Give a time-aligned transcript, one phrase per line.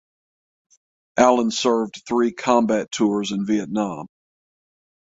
[1.17, 4.07] Allen served three combat tours in Vietnam.